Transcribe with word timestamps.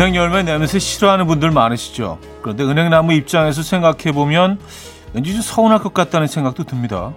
은행 0.00 0.16
열매 0.16 0.42
냄새 0.42 0.78
싫어하는 0.78 1.26
분들 1.26 1.50
많으시죠? 1.50 2.18
그런데 2.40 2.64
은행나무 2.64 3.12
입장에서 3.12 3.62
생각해 3.62 4.12
보면 4.14 4.58
왠지 5.12 5.34
좀 5.34 5.42
서운할 5.42 5.78
것 5.80 5.92
같다는 5.92 6.26
생각도 6.26 6.64
듭니다. 6.64 7.12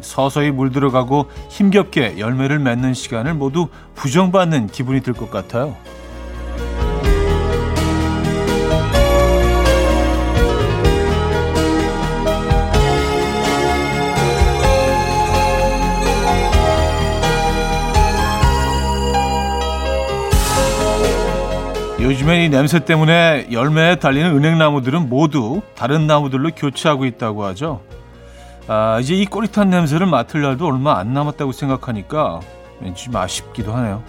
서서히 0.00 0.50
물들어가고 0.50 1.30
힘겹게 1.50 2.18
열매를 2.18 2.58
맺는 2.58 2.94
시간을 2.94 3.34
모두 3.34 3.68
부정받는 3.94 4.66
기분이 4.66 5.02
들 5.02 5.14
것 5.14 5.30
같아요. 5.30 5.76
요즘엔 22.06 22.42
이 22.42 22.48
냄새 22.48 22.84
때문에 22.84 23.48
열매에 23.50 23.96
달리는 23.96 24.30
은행나무들은 24.30 25.08
모두 25.08 25.60
다른 25.74 26.06
나무들로 26.06 26.52
교체하고 26.54 27.04
있다고 27.04 27.42
하죠. 27.46 27.82
아, 28.68 29.00
이제 29.00 29.16
이 29.16 29.26
꼬릿한 29.26 29.70
냄새를 29.70 30.06
맡을 30.06 30.40
날도 30.40 30.68
얼마 30.68 30.98
안 30.98 31.12
남았다고 31.12 31.50
생각하니까 31.50 32.38
왠지 32.80 33.06
좀 33.06 33.16
아쉽기도 33.16 33.72
하네요. 33.72 34.04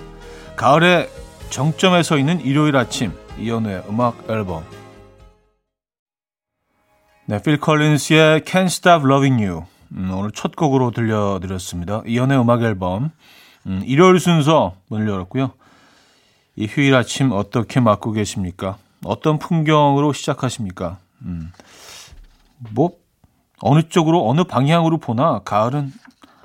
가을에 0.56 1.10
정점에 1.50 2.04
서 2.04 2.20
있는 2.20 2.40
일요일 2.40 2.76
아침 2.76 3.14
이연우의 3.40 3.86
음악 3.90 4.30
앨범 4.30 4.64
네, 7.26 7.42
필 7.42 7.60
컬린스의 7.60 8.42
Can't 8.42 8.66
Stop 8.66 9.08
Loving 9.08 9.44
You 9.44 9.64
음, 9.94 10.12
오늘 10.14 10.30
첫 10.34 10.56
곡으로 10.56 10.92
들려드렸습니다. 10.92 12.04
이연우의 12.06 12.42
음악 12.42 12.62
앨범 12.62 13.10
음, 13.66 13.82
일요일 13.88 14.20
순서 14.20 14.76
문을 14.90 15.10
열었고요. 15.10 15.54
이 16.58 16.66
휴일 16.66 16.96
아침 16.96 17.32
어떻게 17.32 17.80
맞고 17.80 18.12
계십니까? 18.12 18.78
어떤 19.06 19.38
풍경으로 19.38 20.12
시작하십니까? 20.12 20.98
음, 21.22 21.52
뭐 22.74 22.92
어느 23.62 23.88
쪽으로 23.88 24.28
어느 24.28 24.44
방향으로 24.44 24.98
보나 24.98 25.40
가을은 25.46 25.94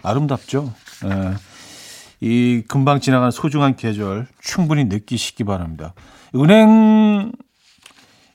아름답죠. 0.03 0.73
예. 1.07 1.35
이 2.21 2.63
금방 2.69 3.01
지나가는 3.01 3.31
소중한 3.31 3.75
계절 3.75 4.29
충분히 4.41 4.85
느끼시기 4.85 5.45
바랍니다. 5.45 5.95
은행 6.37 7.33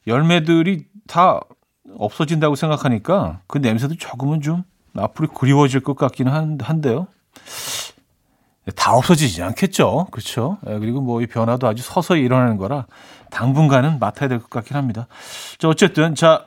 열매들이 0.08 0.86
다 1.08 1.40
없어진다고 1.96 2.56
생각하니까 2.56 3.42
그 3.48 3.60
냄새도 3.60 3.96
조금은 3.96 4.42
좀 4.42 4.64
앞으로 4.96 5.30
그리워질 5.30 5.82
것 5.82 5.96
같기는 5.96 6.32
한, 6.32 6.58
한데요. 6.60 7.08
다 8.76 8.94
없어지지 8.94 9.42
않겠죠. 9.44 10.08
그렇죠. 10.12 10.58
예, 10.68 10.78
그리고 10.80 11.02
뭐 11.02 11.22
이 11.22 11.28
변화도 11.28 11.68
아주 11.68 11.84
서서히 11.84 12.22
일어나는 12.22 12.58
거라 12.58 12.86
당분간은 13.32 14.00
맡아야 14.00 14.30
될 14.30 14.40
것 14.40 14.50
같긴 14.50 14.78
합니다. 14.78 15.08
자, 15.58 15.68
어쨌든 15.70 16.16
자 16.16 16.46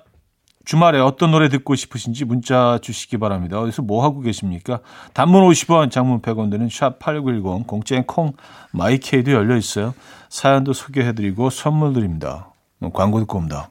주말에 0.67 1.01
어떤 1.01 1.31
노래 1.31 1.49
듣고 1.49 1.75
싶으신지 1.75 2.25
문자 2.25 2.79
주시기 2.83 3.17
바랍니다. 3.19 3.59
어디서 3.61 3.83
뭐 3.83 4.05
하고 4.05 4.21
계십니까? 4.21 4.81
단문 5.15 5.43
50원, 5.49 5.91
장문 5.91 6.21
100원 6.21 6.51
드는 6.51 6.69
샵 6.71 6.99
8910 6.99 7.67
공짜인 7.67 8.05
콩 8.05 8.35
마이케이도 8.73 9.33
열려 9.33 9.57
있어요. 9.57 9.95
사연도 10.29 10.73
소개해 10.73 11.15
드리고 11.15 11.51
선물 11.51 11.95
드립니다. 11.95 12.53
광고 12.93 13.19
듣고 13.21 13.39
옵니다. 13.39 13.71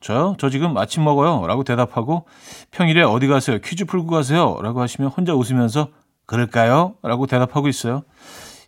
저요? 0.00 0.36
저 0.38 0.50
지금 0.50 0.76
아침 0.76 1.04
먹어요. 1.04 1.46
라고 1.46 1.64
대답하고 1.64 2.26
평일에 2.70 3.02
어디 3.02 3.26
가세요? 3.26 3.58
퀴즈 3.58 3.84
풀고 3.84 4.08
가세요. 4.08 4.58
라고 4.62 4.80
하시면 4.80 5.10
혼자 5.10 5.34
웃으면서 5.34 5.88
그럴까요? 6.26 6.94
라고 7.02 7.26
대답하고 7.26 7.68
있어요. 7.68 8.02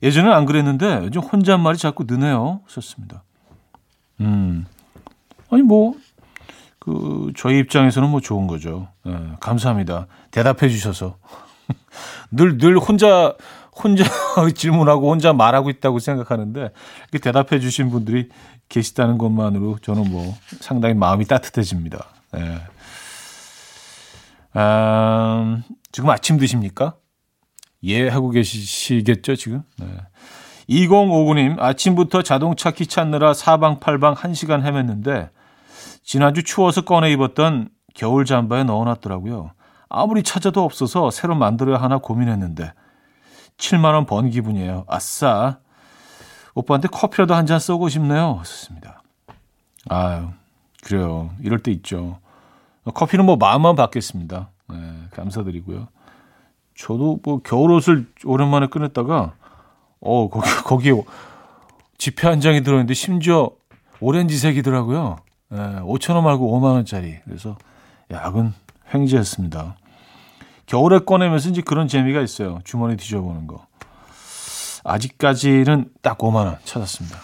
예전엔 0.02 0.32
안 0.32 0.46
그랬는데 0.46 1.00
요즘 1.04 1.20
혼잣말이 1.20 1.78
자꾸 1.78 2.04
느네요. 2.06 2.60
썼습니다. 2.66 3.22
음. 4.20 4.66
아니 5.50 5.62
뭐 5.62 5.94
그 6.80 7.30
저희 7.36 7.58
입장에서는 7.60 8.08
뭐 8.08 8.20
좋은 8.20 8.46
거죠. 8.48 8.88
네, 9.04 9.14
감사합니다. 9.38 10.06
대답해 10.32 10.68
주셔서 10.68 11.18
늘늘 12.32 12.58
늘 12.58 12.78
혼자 12.78 13.36
혼자 13.82 14.04
질문하고 14.54 15.10
혼자 15.10 15.32
말하고 15.32 15.70
있다고 15.70 15.98
생각하는데 15.98 16.70
이렇게 17.10 17.18
대답해 17.18 17.60
주신 17.60 17.90
분들이 17.90 18.28
계시다는 18.68 19.18
것만으로 19.18 19.78
저는 19.82 20.10
뭐 20.10 20.34
상당히 20.60 20.94
마음이 20.94 21.24
따뜻해집니다. 21.26 22.06
네. 22.32 22.58
아, 24.52 25.62
지금 25.92 26.10
아침 26.10 26.38
드십니까? 26.38 26.94
예 27.84 28.08
하고 28.08 28.30
계시겠죠 28.30 29.36
지금? 29.36 29.62
네. 29.78 29.86
2059님 30.68 31.58
아침부터 31.58 32.22
자동차 32.22 32.70
키 32.70 32.86
찾느라 32.86 33.34
사방팔방 33.34 34.14
1시간 34.14 34.62
헤맸는데 34.62 35.30
지난주 36.04 36.44
추워서 36.44 36.82
꺼내 36.82 37.10
입었던 37.12 37.70
겨울 37.94 38.24
잠바에 38.24 38.64
넣어놨더라고요. 38.64 39.52
아무리 39.88 40.22
찾아도 40.22 40.62
없어서 40.62 41.10
새로 41.10 41.34
만들어야 41.34 41.78
하나 41.78 41.98
고민했는데 41.98 42.72
7만 43.60 43.92
원 43.94 44.06
번 44.06 44.30
기분이에요. 44.30 44.84
아싸. 44.88 45.58
오빠한테 46.54 46.88
커피라도 46.88 47.34
한 47.34 47.46
잔 47.46 47.58
쏘고 47.60 47.88
싶네요. 47.88 48.40
좋습니다. 48.44 49.02
아유, 49.88 50.28
그래요. 50.82 51.30
이럴 51.42 51.58
때 51.60 51.70
있죠. 51.72 52.18
커피는 52.92 53.24
뭐 53.26 53.36
마음만 53.36 53.76
받겠습니다. 53.76 54.48
네, 54.70 54.76
감사드리고요. 55.12 55.88
저도 56.76 57.20
뭐 57.22 57.40
겨울 57.42 57.70
옷을 57.72 58.06
오랜만에 58.24 58.66
꺼냈다가 58.68 59.34
어 60.00 60.28
거기 60.30 60.48
거기에 60.64 61.02
지폐 61.98 62.26
한 62.26 62.40
장이 62.40 62.62
들어있는데 62.62 62.94
심지어 62.94 63.50
오렌지색이더라고요. 64.00 65.16
예, 65.52 65.56
5천 65.56 66.14
원 66.14 66.24
말고 66.24 66.58
5만 66.58 66.72
원짜리. 66.72 67.18
그래서 67.24 67.56
야근 68.10 68.54
횡재했습니다. 68.94 69.76
겨울에 70.70 71.00
꺼내면서 71.00 71.48
이제 71.48 71.62
그런 71.62 71.88
재미가 71.88 72.20
있어요. 72.20 72.60
주머니 72.62 72.96
뒤져보는 72.96 73.48
거. 73.48 73.66
아직까지는 74.84 75.90
딱 76.00 76.18
5만 76.18 76.46
원 76.46 76.58
찾았습니다. 76.62 77.18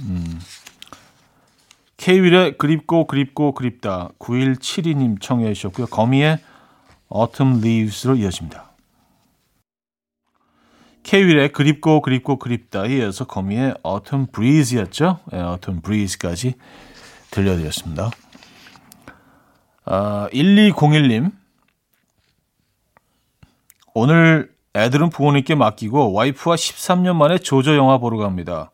음. 0.00 0.40
K-윌의 1.96 2.58
그립고 2.58 3.06
그립고 3.06 3.52
그립다 3.52 4.10
9172님 4.18 5.20
청해 5.20 5.54
주셨고요. 5.54 5.86
거미의 5.86 6.40
Autumn 7.14 7.58
Leaves로 7.58 8.16
이어집니다. 8.16 8.72
K-윌의 11.04 11.52
그립고 11.52 12.02
그립고 12.02 12.40
그립다 12.40 12.86
이어서 12.86 13.26
거미의 13.26 13.76
Autumn 13.86 14.26
Breeze였죠. 14.32 15.20
네, 15.30 15.38
Autumn 15.38 15.82
Breeze까지 15.82 16.54
들려드렸습니다. 17.30 18.10
아, 19.84 20.28
1201님. 20.32 21.45
오늘 23.98 24.52
애들은 24.74 25.08
부모님께 25.08 25.54
맡기고 25.54 26.12
와이프와 26.12 26.56
13년 26.56 27.16
만에 27.16 27.38
조조 27.38 27.76
영화 27.76 27.96
보러 27.96 28.18
갑니다. 28.18 28.70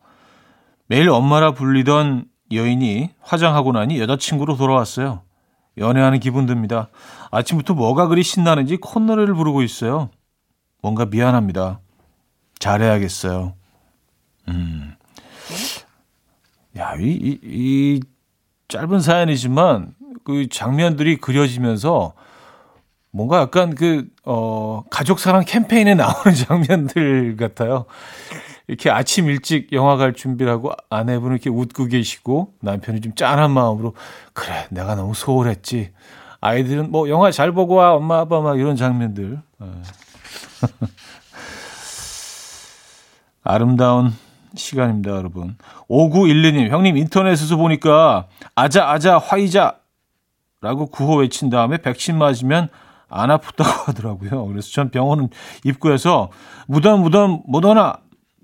매일 0.87 1.09
엄마라 1.09 1.53
불리던 1.53 2.25
여인이 2.51 3.09
화장하고 3.21 3.71
나니 3.71 4.01
여자친구로 4.01 4.57
돌아왔어요. 4.57 5.21
연애하는 5.77 6.19
기분 6.19 6.45
듭니다. 6.45 6.89
아침부터 7.31 7.73
뭐가 7.73 8.07
그리 8.07 8.21
신나는지 8.21 8.75
콧노래를 8.75 9.33
부르고 9.33 9.61
있어요. 9.61 10.09
뭔가 10.81 11.05
미안합니다. 11.05 11.79
잘해야겠어요. 12.59 13.53
음. 14.49 14.93
야, 16.75 16.95
이, 16.99 17.07
이, 17.07 17.39
이 17.43 18.01
짧은 18.67 18.99
사연이지만 18.99 19.95
그 20.25 20.49
장면들이 20.49 21.15
그려지면서 21.15 22.13
뭔가 23.15 23.41
약간 23.41 23.75
그, 23.75 24.07
어, 24.25 24.83
가족 24.89 25.19
사랑 25.19 25.45
캠페인에 25.45 25.93
나오는 25.93 26.33
장면들 26.35 27.37
같아요. 27.37 27.85
이렇게 28.67 28.89
아침 28.89 29.29
일찍 29.29 29.71
영화 29.71 29.97
갈 29.97 30.13
준비를 30.13 30.51
하고 30.51 30.71
아내분은 30.89 31.35
이렇게 31.35 31.51
웃고 31.51 31.85
계시고 31.85 32.53
남편이 32.61 33.01
좀 33.01 33.13
짠한 33.13 33.51
마음으로 33.51 33.93
그래 34.33 34.65
내가 34.71 34.95
너무 34.95 35.13
소홀했지 35.13 35.91
아이들은 36.41 36.89
뭐 36.89 37.09
영화 37.09 37.29
잘 37.29 37.51
보고 37.51 37.75
와 37.75 37.93
엄마 37.93 38.19
아빠 38.19 38.39
막 38.39 38.57
이런 38.57 38.75
장면들 38.77 39.41
예. 39.61 39.65
아름다운 43.43 44.13
시간입니다 44.55 45.11
여러분 45.11 45.57
5912님 45.89 46.69
형님 46.69 46.95
인터넷에서 46.95 47.57
보니까 47.57 48.27
아자 48.55 48.89
아자 48.89 49.17
화이자 49.17 49.77
라고 50.61 50.85
구호 50.85 51.17
외친 51.17 51.49
다음에 51.49 51.77
백신 51.77 52.17
맞으면 52.17 52.69
안 53.13 53.29
아프다고 53.29 53.69
하더라고요. 53.87 54.47
그래서 54.47 54.71
전 54.71 54.89
병원 54.89 55.29
입구에서 55.63 56.29
무덤 56.67 57.01
무덤 57.01 57.43
모더나 57.45 57.99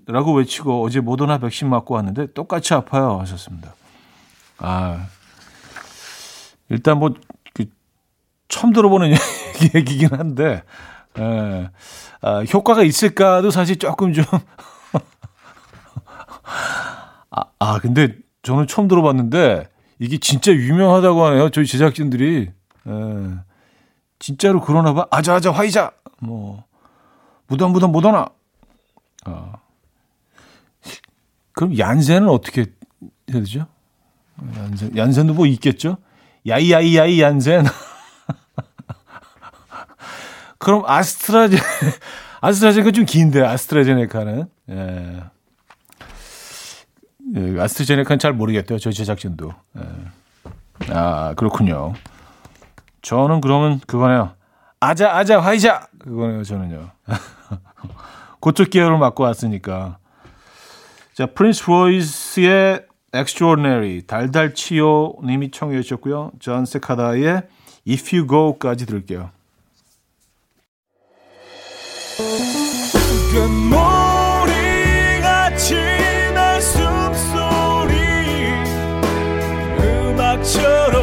라고 0.06 0.34
외치고 0.34 0.84
어제 0.84 1.00
모더나 1.00 1.38
백신 1.38 1.68
맞고 1.68 1.94
왔는데 1.94 2.32
똑같이 2.32 2.72
아파요 2.74 3.18
하셨습니다. 3.20 3.74
아 4.58 5.06
일단 6.68 6.98
뭐 6.98 7.14
그, 7.52 7.66
처음 8.48 8.72
들어보는 8.72 9.12
얘기긴 9.74 10.14
한데 10.14 10.62
에, 11.18 11.68
아, 12.22 12.42
효과가 12.42 12.84
있을까도 12.84 13.50
사실 13.50 13.76
조금 13.76 14.12
좀 14.12 14.24
아, 17.30 17.42
아 17.58 17.78
근데 17.80 18.14
저는 18.42 18.68
처음 18.68 18.86
들어봤는데 18.86 19.68
이게 19.98 20.18
진짜 20.18 20.52
유명하다고 20.52 21.24
하네요. 21.26 21.50
저희 21.50 21.66
제작진들이 21.66 22.50
에, 22.86 22.90
진짜로 24.20 24.60
그러나 24.60 24.92
봐. 24.94 25.06
아자아자 25.10 25.50
화이자 25.50 25.90
뭐 26.20 26.62
무덤 27.48 27.72
무덤 27.72 27.90
못하나. 27.90 28.26
아. 29.24 29.54
그럼 31.52 31.76
얀센은 31.76 32.28
어떻게 32.28 32.66
해야 33.30 33.40
되죠? 33.40 33.66
얀센, 34.56 34.96
얀센도 34.96 35.34
뭐 35.34 35.46
있겠죠? 35.46 35.96
야이야이야이 36.46 37.20
얀센. 37.20 37.64
그럼 40.58 40.84
아스트라제 40.86 41.56
아스트라제네카 42.40 42.90
좀 42.92 43.04
긴데 43.06 43.42
아스트라제네카는 43.44 44.44
예. 44.70 45.22
예, 47.36 47.60
아스트라제네카는 47.60 48.18
잘 48.18 48.32
모르겠대요. 48.32 48.78
저 48.78 48.90
제작진도. 48.92 49.52
예. 49.78 49.82
아 50.92 51.34
그렇군요. 51.34 51.94
저는 53.02 53.40
그러면 53.40 53.80
그거네요. 53.86 54.32
아자 54.80 55.14
아자 55.16 55.40
화이자 55.40 55.88
그거네요. 55.98 56.44
저는요. 56.44 56.90
그쪽 58.40 58.70
계열을 58.70 58.98
맡고 58.98 59.22
왔으니까. 59.24 59.98
자, 61.14 61.26
프린스 61.26 61.64
로이스의 61.68 62.86
Extraordinary, 63.12 64.02
달달치요 64.06 65.16
님이 65.24 65.50
청해 65.50 65.82
주셨고요. 65.82 66.30
존 66.38 66.64
세카다의 66.64 67.42
If 67.88 68.16
You 68.16 68.26
Go까지 68.26 68.86
들을게요. 68.86 69.30
숨소리 76.60 77.96
음악처럼 79.78 80.99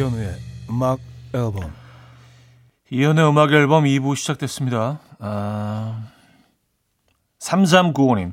이현우의 0.00 0.34
음악 0.70 0.98
앨범 1.34 1.70
이현우의 2.90 3.28
음악 3.28 3.52
앨범 3.52 3.84
2부 3.84 4.16
시작됐습니다. 4.16 4.98
아... 5.18 6.08
3395님 7.38 8.32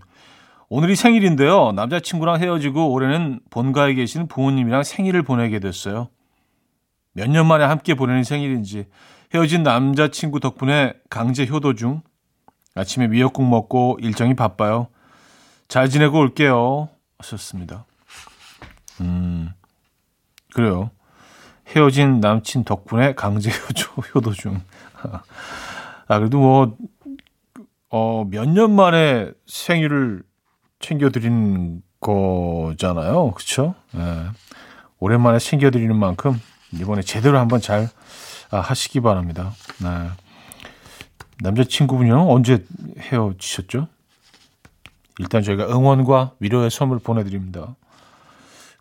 오늘이 0.70 0.96
생일인데요. 0.96 1.74
남자친구랑 1.74 2.42
헤어지고 2.42 2.92
올해는 2.94 3.42
본가에 3.50 3.96
계신 3.96 4.28
부모님이랑 4.30 4.84
생일을 4.84 5.24
보내게 5.24 5.60
됐어요. 5.60 6.08
몇 7.12 7.28
년 7.30 7.48
만에 7.48 7.66
함께 7.66 7.96
보내는 7.96 8.24
생일인지 8.24 8.86
헤어진 9.34 9.64
남자친구 9.64 10.40
덕분에 10.40 10.94
강제 11.10 11.46
효도 11.48 11.74
중 11.74 12.02
아침에 12.76 13.08
미역국 13.08 13.44
먹고 13.46 13.98
일정이 14.02 14.36
바빠요. 14.36 14.88
잘 15.68 15.90
지내고 15.90 16.20
올게요. 16.20 16.88
하셨습니다. 17.18 17.86
음, 19.02 19.50
그래요. 20.54 20.92
헤어진 21.68 22.20
남친 22.20 22.64
덕분에 22.64 23.14
강제 23.16 23.52
효도 24.16 24.34
중. 24.34 24.62
아, 26.08 26.18
그래도 26.20 26.40
뭐, 26.40 26.78
어, 27.90 28.26
몇 28.30 28.46
년 28.48 28.72
만에 28.76 29.32
생일을 29.46 30.24
챙겨드리는 30.80 31.82
거잖아요. 32.00 33.32
그쵸? 33.32 33.76
예. 33.96 34.26
오랜만에 35.00 35.40
챙겨드리는 35.40 35.96
만큼 35.96 36.40
이번에 36.74 37.02
제대로 37.02 37.38
한번 37.40 37.60
잘 37.62 37.90
아, 38.52 38.60
하시기 38.60 39.02
바랍니다. 39.02 39.52
네. 39.82 40.10
남자친구분이랑 41.42 42.30
언제 42.30 42.66
헤어지셨죠? 43.00 43.88
일단 45.20 45.44
저희가 45.44 45.68
응원과 45.68 46.34
위로의 46.40 46.70
선물 46.72 47.00
보내드립니다. 47.00 47.76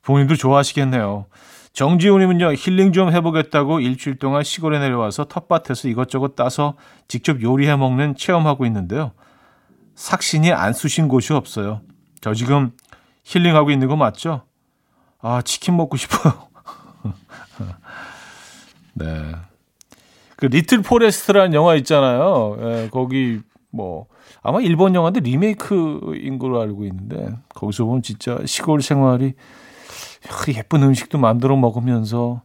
부모님도 0.02 0.36
좋아하시겠네요. 0.36 1.26
정지훈님은요, 1.76 2.55
힐링 2.55 2.93
좀 2.94 3.12
해보겠다고 3.12 3.81
일주일 3.81 4.17
동안 4.19 4.43
시골에 4.43 4.78
내려와서 4.78 5.25
텃밭에서 5.25 5.88
이것저것 5.88 6.34
따서 6.34 6.75
직접 7.06 7.43
요리해 7.43 7.76
먹는 7.76 8.17
체험하고 8.17 8.64
있는데요. 8.64 9.12
삭신이 9.94 10.52
안 10.52 10.73
쑤신 10.73 11.06
곳이 11.06 11.34
없어요. 11.34 11.82
저 12.23 12.32
지금 12.32 12.70
힐링하고 13.25 13.70
있는 13.70 13.88
거 13.88 13.96
맞죠? 13.96 14.44
아, 15.21 15.42
치킨 15.42 15.76
먹고 15.76 15.99
싶어요. 15.99 16.49
네. 18.95 19.33
그 20.37 20.47
리틀 20.47 20.80
포레스트라는 20.80 21.52
영화 21.52 21.75
있잖아요. 21.75 22.56
예, 22.59 22.88
거기 22.90 23.40
뭐 23.71 24.06
아마 24.42 24.62
일본 24.62 24.95
영화인데 24.95 25.21
리메이크인 25.21 26.38
걸로 26.38 26.59
알고 26.59 26.87
있는데 26.87 27.37
거기서 27.50 27.85
보면 27.85 28.00
진짜 28.00 28.38
시골 28.47 28.80
생활이 28.80 29.35
예쁜 30.57 30.83
음식도 30.83 31.19
만들어 31.19 31.57
먹으면서 31.57 32.43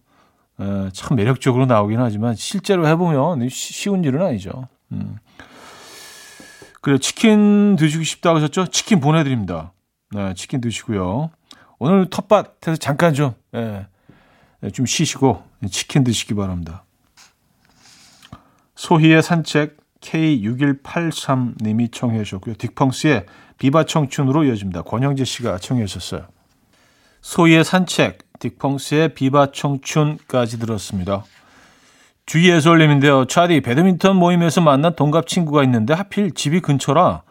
에, 0.60 0.90
참 0.94 1.18
매력적으로 1.18 1.66
나오긴 1.66 2.00
하지만 2.00 2.36
실제로 2.36 2.88
해보면 2.88 3.48
쉬운 3.50 4.04
일은 4.04 4.22
아니죠. 4.22 4.68
음. 4.92 5.18
그래 6.82 6.98
치킨 6.98 7.76
드시고 7.76 8.04
싶다고 8.04 8.38
하셨죠? 8.38 8.68
치킨 8.68 9.00
보내드립니다. 9.00 9.72
네, 10.12 10.34
치킨 10.34 10.62
드시고요. 10.62 11.30
오늘 11.80 12.10
텃밭에서 12.10 12.78
잠깐 12.78 13.14
좀, 13.14 13.34
예, 13.56 13.86
좀 14.74 14.86
쉬시고 14.86 15.44
치킨 15.70 16.04
드시기 16.04 16.34
바랍니다. 16.34 16.84
소희의 18.76 19.22
산책 19.22 19.78
K6183님이 20.02 21.92
청해 21.92 22.24
주셨고요. 22.24 22.56
딕펑스의 22.56 23.26
비바 23.60 23.86
청춘으로 23.86 24.44
이어집니다. 24.46 24.82
권영재 24.82 25.24
씨가 25.24 25.60
청해 25.60 25.86
주셨어요. 25.86 26.28
소희의 27.22 27.63
산책, 27.63 28.20
딕펑스의 28.40 29.13
비바 29.13 29.51
청춘까지 29.51 30.60
들었습니다. 30.60 31.24
주의해솔님인데요. 32.25 33.25
차디 33.25 33.62
배드민턴 33.62 34.16
모임에서 34.16 34.62
만난 34.62 34.96
동갑 34.96 35.28
친구가 35.28 35.63
있는데 35.63 35.94
하필 35.94 36.34
집이 36.34 36.62
근처라 36.62 37.24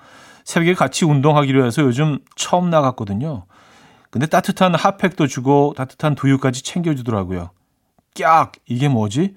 새벽에 0.45 0.75
같이 0.75 1.05
운동하기로 1.05 1.65
해서 1.65 1.83
요즘 1.83 2.19
처음 2.37 2.71
나갔거든요. 2.71 3.47
근데 4.11 4.27
따뜻한 4.27 4.75
핫팩도 4.75 5.27
주고 5.27 5.75
따뜻한 5.77 6.15
두유까지 6.17 6.63
챙겨주더라고요. 6.65 7.51
깍! 8.19 8.53
이게 8.67 8.89
뭐지? 8.89 9.37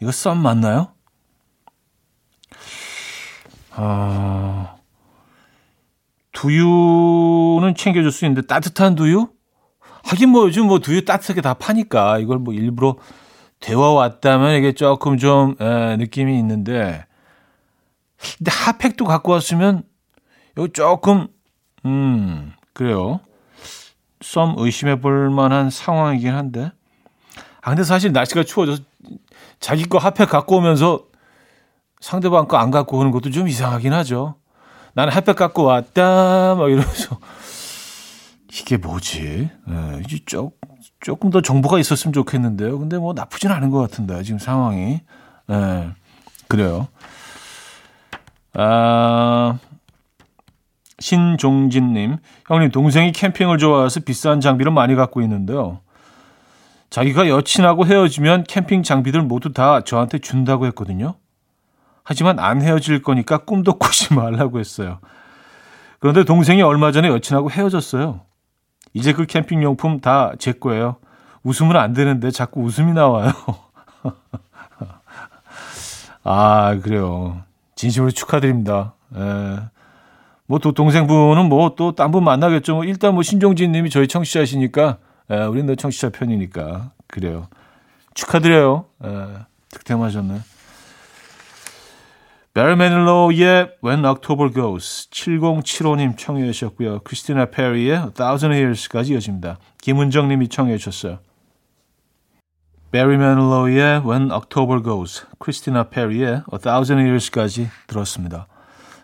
이거 0.00 0.10
썸 0.10 0.38
맞나요? 0.38 0.92
아, 3.72 4.76
두유는 6.32 7.74
챙겨줄 7.76 8.10
수 8.10 8.24
있는데 8.24 8.46
따뜻한 8.46 8.94
두유? 8.94 9.28
하긴 10.10 10.30
뭐 10.30 10.44
요즘 10.46 10.66
뭐 10.66 10.78
두유 10.80 11.04
따뜻하게 11.04 11.40
다 11.40 11.54
파니까 11.54 12.18
이걸 12.18 12.38
뭐 12.38 12.52
일부러 12.52 12.96
데워 13.60 13.92
왔다면 13.92 14.56
이게 14.56 14.72
조금 14.72 15.18
좀 15.18 15.54
에, 15.60 15.96
느낌이 15.96 16.36
있는데 16.38 17.04
근데 18.38 18.50
핫팩도 18.50 19.04
갖고 19.04 19.32
왔으면 19.32 19.82
이거 20.56 20.68
조금 20.68 21.28
음 21.84 22.52
그래요 22.72 23.20
썸 24.20 24.54
의심해 24.58 25.00
볼 25.00 25.30
만한 25.30 25.70
상황이긴 25.70 26.34
한데 26.34 26.72
아 27.62 27.70
근데 27.70 27.84
사실 27.84 28.12
날씨가 28.12 28.42
추워져서 28.44 28.82
자기 29.60 29.84
거 29.84 29.98
핫팩 29.98 30.28
갖고 30.28 30.56
오면서 30.56 31.04
상대방 32.00 32.48
거 32.48 32.56
안 32.56 32.70
갖고 32.70 32.98
오는 32.98 33.10
것도 33.10 33.30
좀 33.30 33.46
이상하긴 33.46 33.92
하죠. 33.92 34.36
나는 34.94 35.12
햇볕 35.12 35.36
갖고 35.36 35.64
왔다. 35.64 36.54
막 36.56 36.70
이러면서. 36.70 37.18
이게 38.52 38.76
뭐지? 38.76 39.50
예, 39.68 40.00
이제 40.04 40.18
조, 40.26 40.52
조금 41.00 41.30
더 41.30 41.40
정보가 41.40 41.78
있었으면 41.78 42.12
좋겠는데요. 42.12 42.78
근데 42.78 42.98
뭐 42.98 43.12
나쁘진 43.12 43.50
않은 43.50 43.70
것 43.70 43.78
같은데, 43.78 44.22
지금 44.22 44.38
상황이. 44.38 45.00
예, 45.50 45.90
그래요. 46.48 46.88
아, 48.54 49.58
신종진님, 50.98 52.16
형님, 52.46 52.70
동생이 52.70 53.12
캠핑을 53.12 53.58
좋아해서 53.58 54.00
비싼 54.00 54.40
장비를 54.40 54.72
많이 54.72 54.94
갖고 54.94 55.22
있는데요. 55.22 55.80
자기가 56.90 57.28
여친하고 57.28 57.86
헤어지면 57.86 58.44
캠핑 58.44 58.82
장비들 58.82 59.22
모두 59.22 59.52
다 59.52 59.82
저한테 59.82 60.18
준다고 60.18 60.66
했거든요. 60.66 61.14
하지만 62.02 62.40
안 62.40 62.60
헤어질 62.60 63.02
거니까 63.02 63.38
꿈도 63.38 63.74
꾸지 63.78 64.14
말라고 64.14 64.58
했어요. 64.58 64.98
그런데 66.00 66.24
동생이 66.24 66.62
얼마 66.62 66.90
전에 66.90 67.08
여친하고 67.08 67.50
헤어졌어요. 67.50 68.22
이제 68.94 69.12
그 69.12 69.26
캠핑 69.26 69.62
용품 69.62 70.00
다 70.00 70.32
제 70.38 70.52
거예요. 70.52 70.96
웃으면 71.42 71.76
안 71.76 71.92
되는데 71.94 72.30
자꾸 72.30 72.60
웃음이 72.62 72.92
나와요. 72.92 73.32
아, 76.22 76.78
그래요. 76.82 77.42
진심으로 77.76 78.10
축하드립니다. 78.10 78.94
예. 79.16 79.58
뭐또 80.46 80.72
동생분은 80.72 81.48
뭐 81.48 81.74
또 81.76 81.92
딴 81.92 82.10
분 82.10 82.24
만나겠죠. 82.24 82.74
뭐 82.74 82.84
일단 82.84 83.14
뭐 83.14 83.22
신종진 83.22 83.70
님이 83.72 83.88
저희 83.88 84.08
청취자시니까 84.08 84.98
예, 85.30 85.36
우리는 85.44 85.66
너 85.66 85.74
청취자 85.76 86.10
편이니까 86.10 86.90
그래요. 87.06 87.46
축하드려요. 88.14 88.84
예, 89.04 89.26
득템하셨네. 89.70 90.40
베리 92.52 92.74
매닐로의 92.74 93.76
When 93.84 94.04
October 94.04 94.52
Goes 94.52 95.08
7075님 95.10 96.18
청해 96.18 96.50
주셨고요. 96.50 96.98
크리스티나 97.04 97.46
페리의 97.46 97.92
A 97.92 98.12
Thousand 98.12 98.52
Years까지 98.52 99.12
이어집니다. 99.12 99.58
김은정 99.80 100.26
님이 100.26 100.48
청해 100.48 100.76
주셨어요. 100.78 101.20
베리 102.90 103.18
매닐로의 103.18 104.02
When 104.04 104.32
October 104.32 104.82
Goes 104.82 105.26
크리스티나 105.38 105.90
페리의 105.90 106.42
A 106.52 106.58
Thousand 106.60 107.00
Years까지 107.00 107.68
들었습니다. 107.86 108.48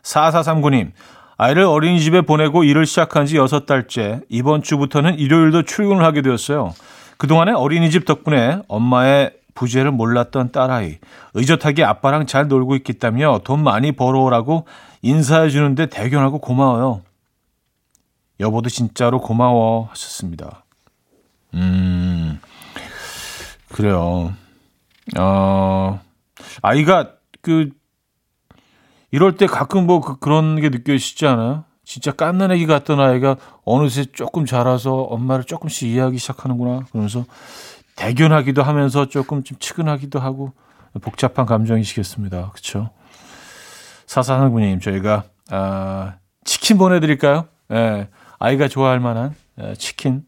4439님 0.02 0.90
아이를 1.36 1.62
어린이집에 1.62 2.22
보내고 2.22 2.64
일을 2.64 2.84
시작한 2.84 3.26
지 3.26 3.36
6달째 3.36 4.24
이번 4.28 4.62
주부터는 4.62 5.20
일요일도 5.20 5.62
출근을 5.62 6.02
하게 6.02 6.20
되었어요. 6.22 6.74
그동안에 7.16 7.52
어린이집 7.52 8.06
덕분에 8.06 8.62
엄마의 8.66 9.34
부재를 9.56 9.90
몰랐던 9.90 10.52
딸아이 10.52 10.98
의젓하게 11.34 11.82
아빠랑 11.82 12.26
잘 12.26 12.46
놀고 12.46 12.76
있겠다며 12.76 13.40
돈 13.42 13.64
많이 13.64 13.90
벌어오라고 13.90 14.66
인사해 15.02 15.50
주는데 15.50 15.86
대견하고 15.86 16.38
고마워요. 16.38 17.02
여보도 18.38 18.68
진짜로 18.68 19.20
고마워 19.20 19.88
하셨습니다. 19.90 20.64
음, 21.54 22.38
그래요. 23.72 24.34
어, 25.18 26.00
아이가 26.62 27.12
그 27.40 27.70
이럴 29.10 29.36
때 29.36 29.46
가끔 29.46 29.86
뭐 29.86 30.00
그, 30.00 30.18
그런 30.18 30.60
게 30.60 30.68
느껴지지 30.68 31.26
않아요? 31.26 31.64
진짜 31.84 32.10
깐난 32.10 32.50
애기 32.50 32.66
같던 32.66 33.00
아이가 33.00 33.36
어느새 33.64 34.04
조금 34.04 34.44
자라서 34.44 35.02
엄마를 35.02 35.44
조금씩 35.44 35.88
이해하기 35.88 36.18
시작하는구나. 36.18 36.86
그러면서 36.90 37.24
대견하기도 37.96 38.62
하면서 38.62 39.06
조금 39.06 39.42
좀 39.42 39.58
측은하기도 39.58 40.20
하고 40.20 40.52
복잡한 41.00 41.46
감정이시겠습니다. 41.46 42.50
그렇죠? 42.50 42.90
사사상구님 44.06 44.80
저희가 44.80 45.24
아, 45.50 46.14
치킨 46.44 46.78
보내드릴까요? 46.78 47.48
예, 47.72 48.08
아이가 48.38 48.68
좋아할 48.68 49.00
만한 49.00 49.34
예, 49.60 49.74
치킨 49.74 50.24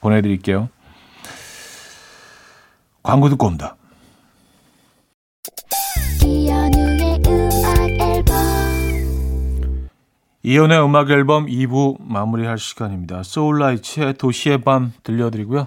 보내드릴게요. 0.00 0.68
광고 3.02 3.28
듣고 3.28 3.46
옵니다. 3.46 3.76
이연의 10.42 10.80
음악 10.84 11.10
앨범 11.10 11.46
2부 11.46 11.96
마무리할 12.00 12.58
시간입니다. 12.58 13.24
소울라이츠의 13.24 14.14
도시의 14.14 14.58
밤 14.62 14.92
들려드리고요. 15.02 15.66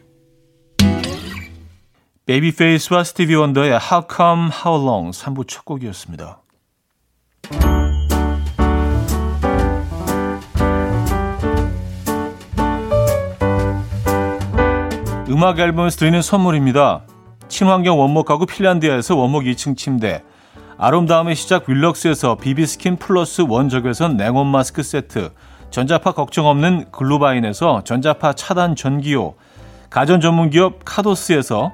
베이비페이스와 2.31 3.03
스티비 3.03 3.35
원더의 3.35 3.71
How 3.71 4.03
Come 4.09 4.51
How 4.65 4.81
Long 4.81 5.11
3부 5.11 5.45
첫 5.49 5.65
곡이었습니다. 5.65 6.39
음악 15.27 15.59
앨범에서 15.59 15.97
드리는 15.97 16.21
선물입니다. 16.21 17.01
친환경 17.49 17.99
원목 17.99 18.27
가구 18.27 18.45
핀란드에서 18.45 19.17
원목 19.17 19.43
2층 19.43 19.75
침대 19.75 20.23
아름다움의 20.77 21.35
시작 21.35 21.67
윌럭스에서 21.67 22.35
비비스킨 22.35 22.95
플러스 22.95 23.41
원적외선 23.41 24.15
냉온 24.15 24.47
마스크 24.47 24.83
세트 24.83 25.31
전자파 25.69 26.13
걱정 26.13 26.47
없는 26.47 26.91
글루바인에서 26.91 27.83
전자파 27.83 28.33
차단 28.33 28.77
전기요 28.77 29.33
가전 29.89 30.21
전문 30.21 30.49
기업 30.49 30.85
카도스에서 30.85 31.73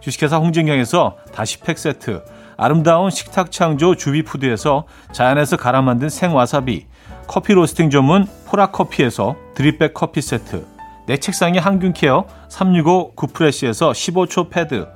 주식회사 0.00 0.38
홍진경에서 0.38 1.16
다시팩 1.32 1.78
세트, 1.78 2.24
아름다운 2.56 3.10
식탁 3.10 3.50
창조 3.50 3.94
주비푸드에서 3.94 4.86
자연에서 5.12 5.56
갈아 5.56 5.82
만든 5.82 6.08
생와사비, 6.08 6.86
커피 7.26 7.52
로스팅 7.54 7.90
전문 7.90 8.26
포라커피에서 8.46 9.36
드립백 9.54 9.94
커피 9.94 10.20
세트, 10.20 10.66
내 11.06 11.16
책상에 11.16 11.58
항균 11.58 11.92
케어 11.92 12.26
365 12.48 13.12
구프레시에서 13.14 13.92
15초 13.92 14.50
패드, 14.50 14.88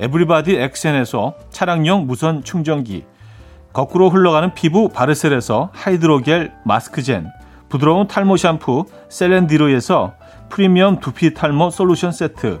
에브리바디 0.00 0.56
엑센에서 0.56 1.34
차량용 1.50 2.06
무선 2.06 2.42
충전기, 2.44 3.04
거꾸로 3.72 4.10
흘러가는 4.10 4.52
피부 4.54 4.88
바르셀에서 4.88 5.70
하이드로겔 5.72 6.52
마스크젠, 6.64 7.30
부드러운 7.68 8.06
탈모 8.06 8.36
샴푸 8.36 8.84
셀렌디로에서 9.08 10.14
프리미엄 10.50 11.00
두피 11.00 11.34
탈모 11.34 11.70
솔루션 11.70 12.12
세트, 12.12 12.60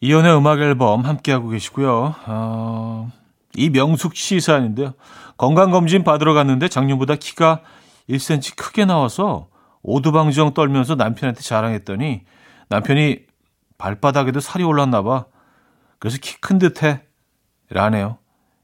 이연의 0.00 0.36
음악 0.36 0.60
앨범 0.60 1.04
함께하고 1.04 1.48
계시고요. 1.48 2.14
어, 2.26 3.10
이명숙 3.56 4.14
씨 4.14 4.40
사연인데요. 4.40 4.94
건강검진 5.36 6.04
받으러 6.04 6.34
갔는데 6.34 6.68
작년보다 6.68 7.16
키가 7.16 7.62
1cm 8.08 8.56
크게 8.56 8.84
나와서 8.84 9.48
오두방정 9.82 10.54
떨면서 10.54 10.94
남편한테 10.94 11.40
자랑했더니 11.42 12.22
남편이 12.68 13.20
발바닥에도 13.78 14.40
살이 14.40 14.64
올랐나 14.64 15.02
봐. 15.02 15.26
그래서 15.98 16.18
키 16.20 16.36
큰 16.40 16.58
듯해. 16.58 17.02
라네요. 17.70 18.18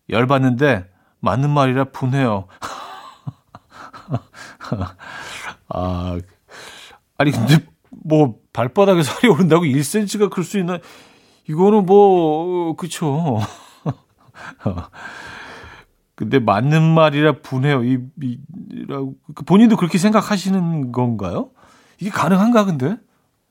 열받는데 0.08 0.88
맞는 1.20 1.50
말이라 1.50 1.84
분해요. 1.86 2.46
아, 5.68 6.18
아니 7.18 7.30
근데 7.30 7.58
뭐 7.90 8.36
발바닥에 8.52 9.02
살이 9.02 9.28
오른다고 9.28 9.64
1cm가 9.64 10.30
클 10.30 10.44
수 10.44 10.58
있나? 10.58 10.78
이거는 11.48 11.86
뭐 11.86 12.74
그쵸. 12.76 13.40
근데 16.14 16.38
맞는 16.38 16.82
말이라 16.82 17.40
분해요. 17.40 17.84
이, 17.84 17.98
이라고 18.70 19.16
본인도 19.46 19.76
그렇게 19.76 19.98
생각하시는 19.98 20.92
건가요? 20.92 21.50
이게 22.00 22.10
가능한가 22.10 22.64
근데? 22.64 22.96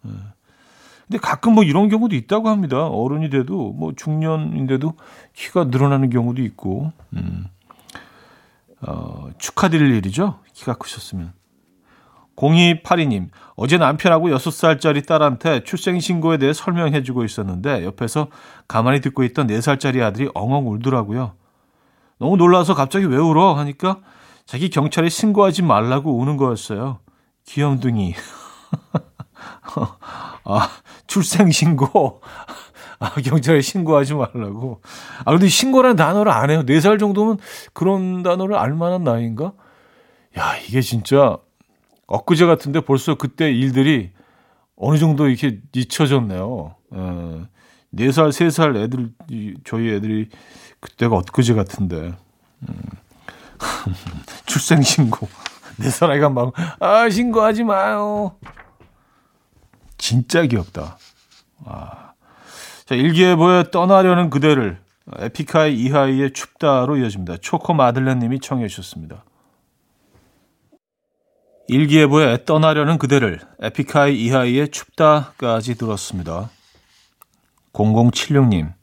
예. 0.05 0.09
근데 1.07 1.17
가끔 1.21 1.53
뭐 1.53 1.63
이런 1.63 1.89
경우도 1.89 2.15
있다고 2.15 2.49
합니다. 2.49 2.87
어른이 2.87 3.29
돼도 3.29 3.73
뭐 3.73 3.93
중년인데도 3.95 4.93
키가 5.33 5.65
늘어나는 5.65 6.09
경우도 6.09 6.41
있고. 6.41 6.93
음. 7.13 7.45
어, 8.81 9.29
축하드릴 9.37 9.93
일이죠. 9.95 10.39
키가 10.53 10.75
크셨으면. 10.75 11.33
0282님, 12.35 13.29
어제 13.55 13.77
남편하고 13.77 14.29
6살짜리 14.29 15.05
딸한테 15.05 15.63
출생신고에 15.63 16.37
대해 16.37 16.53
설명해주고 16.53 17.23
있었는데 17.23 17.85
옆에서 17.85 18.27
가만히 18.67 19.01
듣고 19.01 19.23
있던 19.23 19.47
4살짜리 19.47 20.01
아들이 20.01 20.29
엉엉 20.33 20.69
울더라고요. 20.69 21.33
너무 22.17 22.37
놀라서 22.37 22.73
갑자기 22.73 23.05
왜 23.05 23.17
울어? 23.17 23.53
하니까 23.53 23.99
자기 24.45 24.69
경찰에 24.69 25.09
신고하지 25.09 25.61
말라고 25.61 26.17
우는 26.17 26.37
거였어요. 26.37 26.99
귀염둥이. 27.45 28.15
아, 30.45 30.69
출생신고. 31.07 32.21
아, 32.99 33.09
경찰에 33.21 33.61
신고하지 33.61 34.15
말라고. 34.15 34.81
아, 35.25 35.31
근데 35.31 35.47
신고라는 35.47 35.95
단어를 35.95 36.31
안 36.31 36.49
해요. 36.49 36.63
4살 36.65 36.99
정도면 36.99 37.37
그런 37.73 38.23
단어를 38.23 38.55
알 38.55 38.73
만한 38.73 39.03
나이인가? 39.03 39.53
야, 40.37 40.57
이게 40.57 40.81
진짜 40.81 41.37
엊그제 42.13 42.45
같은데 42.45 42.79
벌써 42.79 43.15
그때 43.15 43.51
일들이 43.51 44.11
어느 44.75 44.97
정도 44.97 45.27
이렇게 45.27 45.59
잊혀졌네요. 45.73 46.75
어, 46.91 47.47
4살, 47.95 48.29
3살 48.29 48.75
애들, 48.83 49.11
저희 49.63 49.89
애들이 49.89 50.29
그때가 50.79 51.17
엊그제 51.17 51.53
같은데. 51.53 52.13
음. 52.67 52.75
출생신고. 54.45 55.27
4살 55.79 56.09
아이가 56.11 56.29
막, 56.29 56.53
아, 56.79 57.09
신고하지 57.09 57.63
마요. 57.63 58.35
진짜 59.97 60.45
귀엽다. 60.45 60.97
아. 61.65 62.13
자, 62.85 62.95
일기예보에 62.95 63.71
떠나려는 63.71 64.29
그대를 64.29 64.79
에픽하이 65.17 65.75
이하이의 65.75 66.33
춥다로 66.33 66.97
이어집니다. 66.97 67.37
초코 67.37 67.73
마들렌 67.73 68.19
님이 68.19 68.39
청해 68.39 68.67
주셨습니다. 68.67 69.23
일기예보에 71.67 72.45
떠나려는 72.45 72.97
그대를 72.97 73.39
에픽하이 73.61 74.19
이하이의 74.21 74.69
춥다까지 74.69 75.75
들었습니다. 75.75 76.49
0076님, 77.73 78.73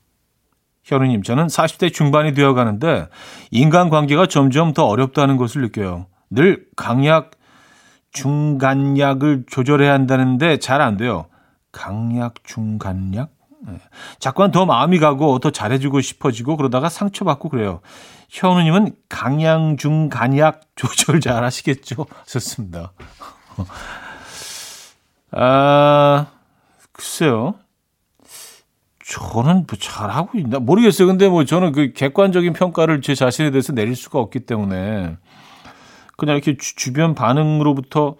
현우님, 0.84 1.22
저는 1.22 1.46
40대 1.46 1.92
중반이 1.92 2.34
되어 2.34 2.54
가는데 2.54 3.08
인간관계가 3.50 4.26
점점 4.26 4.72
더 4.72 4.86
어렵다는 4.86 5.36
것을 5.36 5.62
느껴요. 5.62 6.06
늘 6.30 6.66
강약, 6.76 7.32
중간약을 8.12 9.44
조절해야 9.48 9.92
한다는데 9.92 10.58
잘 10.58 10.80
안 10.80 10.96
돼요. 10.96 11.26
강약, 11.72 12.42
중간약? 12.44 13.30
네. 13.66 13.78
자꾸만 14.18 14.50
더 14.50 14.64
마음이 14.66 14.98
가고 14.98 15.38
더 15.38 15.50
잘해주고 15.50 16.00
싶어지고 16.00 16.56
그러다가 16.56 16.88
상처받고 16.88 17.48
그래요. 17.48 17.80
현우님은 18.28 18.94
강양 19.08 19.76
중 19.76 20.08
간약 20.08 20.62
조절 20.76 21.20
잘 21.20 21.44
하시겠죠? 21.44 22.06
좋습니다. 22.26 22.92
아, 25.32 26.26
글쎄요. 26.92 27.54
저는 29.04 29.66
뭐 29.68 29.78
잘하고 29.78 30.38
있나 30.38 30.60
모르겠어요. 30.60 31.08
근데 31.08 31.28
뭐 31.28 31.44
저는 31.44 31.72
그 31.72 31.92
객관적인 31.92 32.52
평가를 32.52 33.02
제 33.02 33.14
자신에 33.14 33.50
대해서 33.50 33.72
내릴 33.72 33.96
수가 33.96 34.20
없기 34.20 34.40
때문에 34.40 35.16
그냥 36.16 36.36
이렇게 36.36 36.56
주, 36.56 36.92
변 36.92 37.14
반응으로부터 37.14 38.16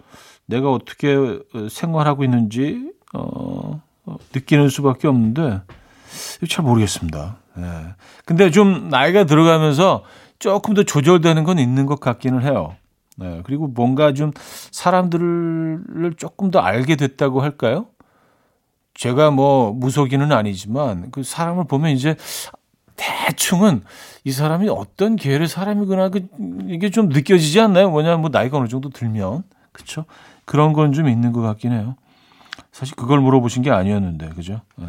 내가 0.47 0.71
어떻게 0.71 1.39
생활하고 1.69 2.25
있는지 2.25 2.91
어 3.13 3.21
어, 3.23 3.81
느끼는 4.33 4.69
수밖에 4.69 5.07
없는데 5.07 5.61
잘 6.49 6.65
모르겠습니다. 6.65 7.37
예. 7.57 7.63
근데 8.25 8.49
좀 8.51 8.89
나이가 8.89 9.25
들어가면서 9.25 10.03
조금 10.39 10.73
더 10.73 10.83
조절되는 10.83 11.43
건 11.43 11.59
있는 11.59 11.85
것 11.85 11.99
같기는 11.99 12.41
해요. 12.43 12.75
네, 13.17 13.41
그리고 13.45 13.67
뭔가 13.67 14.13
좀 14.13 14.31
사람들을 14.71 16.13
조금 16.17 16.49
더 16.49 16.59
알게 16.59 16.95
됐다고 16.95 17.41
할까요? 17.41 17.87
제가 18.93 19.31
뭐 19.31 19.71
무속인은 19.73 20.31
아니지만 20.31 21.11
그 21.11 21.23
사람을 21.23 21.65
보면 21.65 21.91
이제 21.91 22.15
대충은 22.95 23.83
이 24.23 24.31
사람이 24.31 24.69
어떤 24.69 25.15
계열의 25.15 25.47
사람이구나 25.47 26.09
그 26.09 26.27
이게 26.67 26.89
좀 26.89 27.09
느껴지지 27.09 27.59
않나요? 27.59 27.89
뭐냐면 27.89 28.21
뭐 28.21 28.29
나이가 28.29 28.57
어느 28.57 28.67
정도 28.67 28.89
들면 28.89 29.43
그렇죠? 29.71 30.05
그런 30.45 30.73
건 30.73 30.93
좀 30.93 31.07
있는 31.07 31.31
것 31.31 31.41
같긴 31.41 31.71
해요. 31.71 31.95
사실 32.71 32.95
그걸 32.95 33.19
물어보신 33.19 33.63
게 33.63 33.71
아니었는데, 33.71 34.29
그죠? 34.29 34.61
네. 34.75 34.87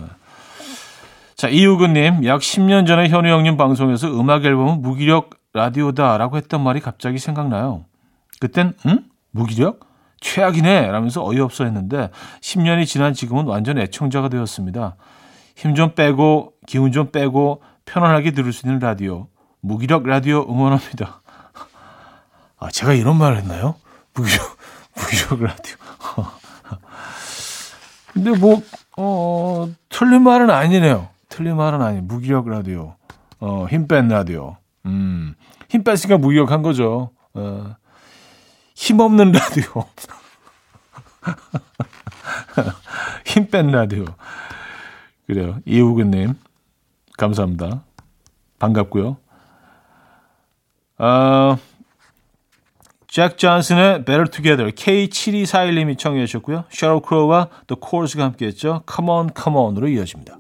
자, 1.37 1.49
이우근님, 1.49 2.25
약 2.25 2.41
10년 2.41 2.87
전에 2.87 3.09
현우 3.09 3.29
형님 3.29 3.57
방송에서 3.57 4.09
음악 4.19 4.45
앨범은 4.45 4.81
무기력 4.83 5.31
라디오다라고 5.53 6.37
했던 6.37 6.63
말이 6.63 6.81
갑자기 6.81 7.19
생각나요. 7.19 7.85
그땐, 8.41 8.75
응? 8.87 9.05
무기력? 9.33 9.81
최악이네! 10.21 10.87
라면서 10.93 11.25
어이없어 11.25 11.65
했는데, 11.65 12.11
10년이 12.41 12.87
지난 12.87 13.13
지금은 13.13 13.47
완전 13.47 13.79
애청자가 13.79 14.29
되었습니다. 14.29 14.95
힘 15.57 15.75
좀 15.75 15.95
빼고, 15.95 16.53
기운 16.67 16.93
좀 16.93 17.11
빼고, 17.11 17.63
편안하게 17.85 18.31
들을 18.31 18.53
수 18.53 18.67
있는 18.67 18.79
라디오. 18.79 19.27
무기력 19.61 20.05
라디오 20.07 20.43
응원합니다. 20.49 21.23
아, 22.59 22.71
제가 22.71 22.93
이런 22.93 23.17
말을 23.19 23.39
했나요? 23.39 23.75
무기력, 24.15 24.41
무기력 24.97 25.43
라디오. 25.43 25.77
근데 28.13 28.31
뭐, 28.33 28.63
어, 28.97 29.69
틀린 29.89 30.23
말은 30.23 30.51
아니네요. 30.51 31.09
틀린 31.29 31.57
말은 31.57 31.81
아니. 31.83 32.01
무기력 32.01 32.49
라디오. 32.49 32.95
어, 33.41 33.67
힘 33.71 33.89
뺀 33.89 34.09
라디오. 34.09 34.57
음, 34.87 35.35
힘 35.69 35.83
뺐으니까 35.83 36.19
무기력한 36.19 36.63
거죠. 36.63 37.11
어, 37.35 37.75
힘 38.75 39.01
없는 39.01 39.33
라디오. 39.33 39.85
힘 43.25 43.49
뺀 43.51 43.69
라디오. 43.69 44.05
그래요. 45.27 45.59
이우근님. 45.65 46.35
감사합니다. 47.17 47.83
반갑고요. 48.59 49.17
어, 50.99 51.57
잭 53.13 53.37
존슨의 53.37 54.07
Better 54.07 54.27
Together 54.27 54.71
K7241님이 54.71 55.99
청해 55.99 56.25
주셨고요. 56.25 56.65
셔럴 56.71 57.03
크로우와 57.03 57.49
The 57.67 57.79
Cores가 57.79 58.25
함께했죠. 58.25 58.85
Come 58.91 59.11
on, 59.11 59.29
come 59.39 59.59
on으로 59.59 59.87
이어집니다. 59.87 60.39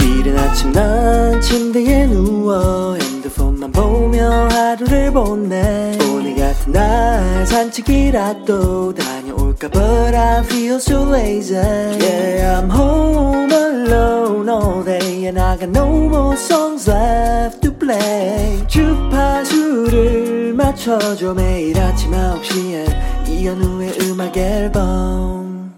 이른 0.00 0.38
아침 0.38 0.70
난 0.70 1.40
침대에 1.40 2.06
누워 2.06 2.94
핸드폰만 2.94 3.72
보며 3.72 4.30
하루를 4.52 5.12
보내 5.12 5.98
오늘 6.12 6.36
같은 6.36 6.72
날 6.72 7.44
산책이라도 7.44 8.94
다녀올까 8.94 9.68
But 9.68 10.14
I 10.14 10.44
feel 10.44 10.76
so 10.76 11.12
lazy 11.12 11.56
Yeah, 11.56 12.60
I'm 12.60 12.70
home 12.70 13.50
alone 13.50 14.48
all 14.48 14.84
day 14.84 15.26
And 15.26 15.40
I 15.40 15.56
got 15.56 15.70
no 15.70 16.06
more 16.06 16.36
songs 16.36 16.88
left 16.88 17.59
play 17.80 18.68
주파수를 18.68 20.54
맞춰줘 20.54 21.34
매일 21.34 21.76
아침 21.80 22.12
9시에 22.12 23.28
이현우의 23.28 23.98
음악 24.02 24.36
앨범 24.36 25.74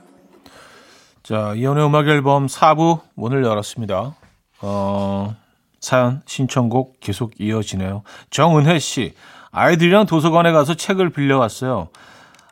자, 1.23 1.55
이현우의 1.55 1.87
음악 1.87 2.09
앨범 2.09 2.47
4부 2.47 3.01
문을 3.15 3.45
열었습니다. 3.45 4.17
어, 4.61 5.37
사연, 5.81 6.21
신청곡 6.27 6.99
계속 7.01 7.41
이어지네요. 7.41 8.03
정은혜 8.31 8.81
씨, 8.81 9.15
아이들이랑 9.53 10.07
도서관에 10.07 10.51
가서 10.51 10.75
책을 10.75 11.11
빌려왔어요. 11.11 11.89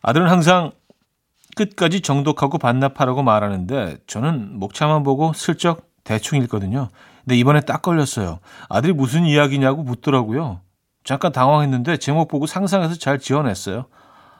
아들은 0.02 0.28
항상 0.28 0.70
끝까지 1.56 2.00
정독하고 2.00 2.58
반납하라고 2.58 3.22
말하는데 3.22 3.98
저는 4.06 4.58
목차만 4.58 5.02
보고 5.02 5.32
슬쩍 5.32 5.90
대충 6.04 6.40
읽거든요. 6.42 6.88
근데 7.30 7.38
이번에 7.38 7.60
딱 7.60 7.80
걸렸어요. 7.80 8.40
아들이 8.68 8.92
무슨 8.92 9.24
이야기냐고 9.24 9.84
묻더라고요. 9.84 10.62
잠깐 11.04 11.30
당황했는데 11.30 11.98
제목 11.98 12.26
보고 12.26 12.46
상상해서 12.46 12.96
잘 12.96 13.20
지어냈어요. 13.20 13.86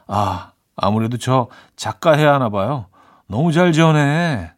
아, 0.07 0.51
아무래도 0.75 1.17
저 1.17 1.47
작가 1.77 2.17
해야 2.17 2.33
하나 2.33 2.49
봐요. 2.49 2.87
너무 3.27 3.53
잘 3.53 3.71
지어내. 3.71 4.51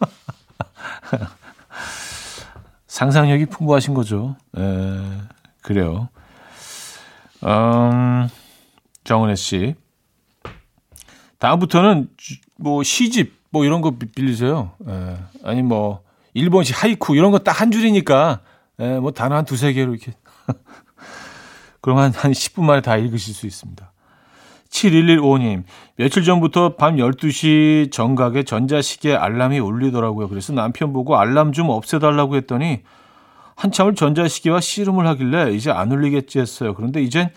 상상력이 2.88 3.46
풍부하신 3.46 3.94
거죠. 3.94 4.36
에, 4.54 4.60
그래요. 5.62 6.10
음, 7.42 8.28
정은혜 9.02 9.34
씨. 9.34 9.76
다음부터는 11.38 12.10
뭐 12.58 12.82
시집 12.82 13.34
뭐 13.48 13.64
이런 13.64 13.80
거 13.80 13.94
빌리세요. 14.14 14.72
에, 14.86 15.16
아니 15.42 15.62
뭐 15.62 16.02
일본식 16.34 16.82
하이쿠 16.82 17.16
이런 17.16 17.30
거 17.30 17.38
딱 17.38 17.60
한 17.60 17.70
줄이니까 17.70 18.40
에, 18.80 18.98
뭐 19.00 19.12
단어 19.12 19.36
한 19.36 19.44
두세 19.44 19.72
개로 19.72 19.92
이렇게 19.94 20.12
그럼 21.80 21.98
한, 21.98 22.12
한 22.12 22.32
10분 22.32 22.64
만에 22.64 22.80
다 22.80 22.96
읽으실 22.96 23.34
수 23.34 23.46
있습니다. 23.46 23.92
7115님, 24.70 25.64
며칠 25.96 26.24
전부터 26.24 26.76
밤 26.76 26.96
12시 26.96 27.92
정각에 27.92 28.42
전자시계 28.42 29.14
알람이 29.14 29.58
울리더라고요. 29.58 30.28
그래서 30.28 30.54
남편 30.54 30.94
보고 30.94 31.18
알람 31.18 31.52
좀 31.52 31.68
없애달라고 31.68 32.36
했더니 32.36 32.80
한참을 33.56 33.94
전자시계와 33.94 34.60
씨름을 34.60 35.06
하길래 35.08 35.52
이제 35.52 35.70
안 35.70 35.92
울리겠지 35.92 36.38
했어요. 36.40 36.72
그런데 36.74 37.02
이젠 37.02 37.28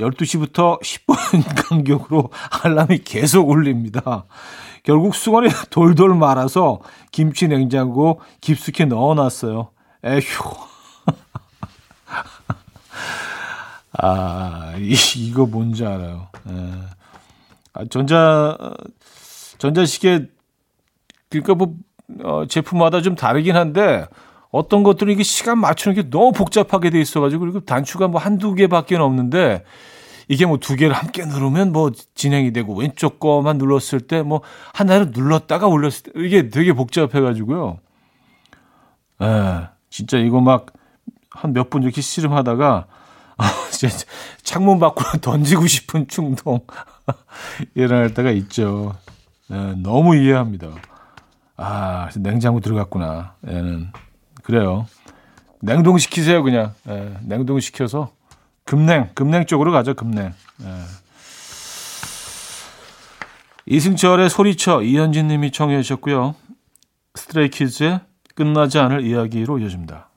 12시부터 0.00 0.80
10분 0.80 1.16
간격으로 1.68 2.30
알람이 2.62 2.98
계속 3.04 3.48
울립니다. 3.50 4.24
결국 4.84 5.16
수건에 5.16 5.48
돌돌 5.70 6.14
말아서 6.14 6.78
김치 7.10 7.48
냉장고 7.48 8.20
깊숙이 8.40 8.86
넣어놨어요. 8.86 9.70
에휴. 10.04 10.20
아, 13.98 14.74
이, 14.78 14.94
이거 15.16 15.46
뭔지 15.46 15.84
알아요. 15.84 16.28
예. 16.50 16.72
아, 17.72 17.84
전자, 17.90 18.56
전자시계, 19.58 20.28
그러니까 21.28 21.54
뭐, 21.54 21.74
어, 22.22 22.44
제품마다 22.46 23.00
좀 23.02 23.14
다르긴 23.14 23.56
한데, 23.56 24.06
어떤 24.50 24.82
것들은 24.82 25.12
이게 25.12 25.22
시간 25.22 25.58
맞추는 25.58 25.94
게 25.96 26.10
너무 26.10 26.32
복잡하게 26.32 26.90
돼 26.90 27.00
있어가지고, 27.00 27.40
그리고 27.40 27.60
단추가 27.60 28.06
뭐 28.08 28.20
한두 28.20 28.54
개밖에 28.54 28.96
없는데, 28.96 29.64
이게 30.28 30.46
뭐 30.46 30.56
두 30.58 30.76
개를 30.76 30.94
함께 30.94 31.24
누르면 31.24 31.72
뭐 31.72 31.90
진행이 32.14 32.52
되고, 32.52 32.74
왼쪽 32.74 33.20
거만 33.20 33.58
눌렀을 33.58 34.00
때, 34.00 34.22
뭐, 34.22 34.40
하나를 34.72 35.10
눌렀다가 35.12 35.66
올렸을 35.66 36.02
때, 36.04 36.12
이게 36.16 36.48
되게 36.48 36.72
복잡해가지고요. 36.72 37.78
예, 39.22 39.68
진짜 39.90 40.18
이거 40.18 40.40
막, 40.40 40.66
한 41.30 41.52
몇 41.52 41.68
분 41.70 41.82
이렇게 41.82 42.00
씨름하다가, 42.00 42.86
아, 43.36 43.44
창문 44.42 44.78
밖으로 44.78 45.18
던지고 45.20 45.66
싶은 45.66 46.06
충동 46.08 46.60
일어날 47.74 48.14
때가 48.14 48.30
있죠. 48.30 48.94
네, 49.48 49.74
너무 49.76 50.16
이해합니다. 50.16 50.68
아, 51.56 52.08
냉장고 52.16 52.60
들어갔구나. 52.60 53.34
얘는 53.46 53.90
그래요. 54.42 54.86
냉동시키세요, 55.60 56.42
그냥. 56.42 56.74
네, 56.84 57.16
냉동시켜서 57.22 58.12
급냉, 58.64 59.10
급냉 59.14 59.46
쪽으로 59.46 59.72
가죠, 59.72 59.94
급냉. 59.94 60.34
네. 60.56 60.80
이승철의 63.66 64.30
소리쳐 64.30 64.82
이현진 64.82 65.28
님이 65.28 65.50
청해 65.50 65.80
주셨고요. 65.82 66.34
스트레이 67.14 67.48
키즈의 67.48 68.00
끝나지 68.34 68.78
않을 68.78 69.04
이야기로 69.04 69.58
이어집니다. 69.58 70.08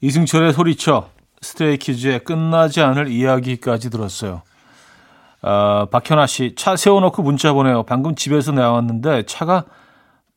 이승철의 0.00 0.52
소리쳐 0.52 1.10
스트레이 1.42 1.88
키즈의 1.88 2.24
끝나지 2.24 2.80
않을 2.80 3.08
이야기까지 3.08 3.90
들었어요. 3.90 4.42
어, 5.42 5.86
박현아 5.90 6.26
씨, 6.26 6.54
차 6.56 6.76
세워놓고 6.76 7.22
문자 7.22 7.52
보내요. 7.52 7.82
방금 7.84 8.14
집에서 8.14 8.52
나왔는데 8.52 9.24
차가 9.26 9.64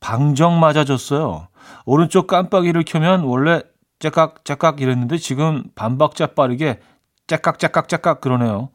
방정 0.00 0.58
맞아졌어요. 0.60 1.48
오른쪽 1.84 2.26
깜빡이를 2.26 2.84
켜면 2.84 3.22
원래 3.22 3.62
째깍 3.98 4.44
째깍 4.44 4.80
이랬는데 4.80 5.18
지금 5.18 5.64
반박자 5.74 6.34
빠르게 6.34 6.80
째깍 7.26 7.58
째깍 7.58 7.88
째깍 7.88 8.20
그러네요. 8.20 8.70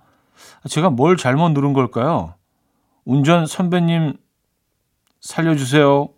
제가 0.69 0.89
뭘 0.89 1.17
잘못 1.17 1.49
누른 1.49 1.73
걸까요? 1.73 2.35
운전 3.05 3.45
선배님 3.45 4.17
살려주세요. 5.21 6.09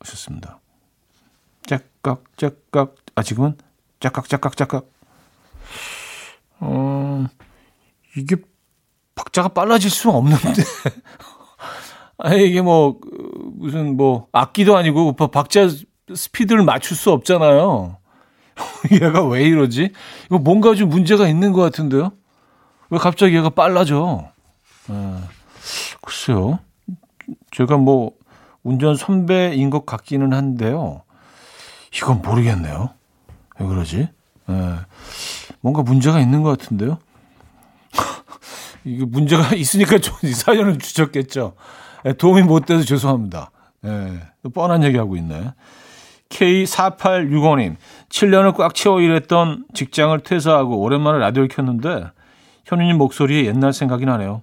하셨습니다. 0.00 0.60
째깍 1.66 2.24
째깍 2.36 2.96
아 3.14 3.22
지금은 3.22 3.56
째깍 4.00 4.28
째깍 4.28 4.56
째깍 4.56 4.90
어, 6.60 7.26
이게 8.16 8.36
박자가 9.14 9.48
빨라질 9.48 9.90
수는 9.90 10.16
없는데. 10.16 10.62
아니, 12.18 12.48
이게 12.48 12.60
뭐, 12.60 12.98
무슨 13.54 13.96
뭐, 13.96 14.28
악기도 14.32 14.76
아니고, 14.76 15.14
박자 15.14 15.68
스피드를 16.14 16.64
맞출 16.64 16.96
수 16.96 17.12
없잖아요. 17.12 17.98
얘가 18.92 19.24
왜 19.24 19.44
이러지? 19.44 19.92
이거 20.26 20.38
뭔가 20.38 20.74
좀 20.74 20.88
문제가 20.88 21.28
있는 21.28 21.52
것 21.52 21.60
같은데요? 21.62 22.12
왜 22.90 22.98
갑자기 22.98 23.36
얘가 23.36 23.50
빨라져? 23.50 24.30
아, 24.88 25.28
글쎄요. 26.00 26.58
제가 27.50 27.76
뭐, 27.76 28.12
운전 28.62 28.96
선배인 28.96 29.70
것 29.70 29.86
같기는 29.86 30.32
한데요. 30.32 31.02
이건 31.94 32.22
모르겠네요. 32.22 32.90
왜 33.58 33.66
그러지? 33.66 34.08
예. 34.50 34.74
뭔가 35.60 35.82
문제가 35.82 36.20
있는 36.20 36.42
것 36.42 36.58
같은데요. 36.58 36.98
이게 38.84 39.04
문제가 39.04 39.54
있으니까 39.56 39.98
좀이 39.98 40.32
사연을 40.32 40.78
주셨겠죠. 40.78 41.54
예, 42.06 42.12
도움이 42.12 42.42
못 42.42 42.66
돼서 42.66 42.84
죄송합니다. 42.84 43.50
예, 43.84 44.20
뻔한 44.54 44.84
얘기하고 44.84 45.16
있네. 45.16 45.52
K4865님, 46.28 47.76
7년을 48.08 48.54
꽉 48.54 48.74
채워 48.74 49.00
일했던 49.00 49.64
직장을 49.74 50.18
퇴사하고 50.20 50.78
오랜만에 50.80 51.18
라디오를 51.18 51.48
켰는데 51.48 52.10
현우님 52.66 52.98
목소리에 52.98 53.46
옛날 53.46 53.72
생각이 53.72 54.04
나네요. 54.04 54.42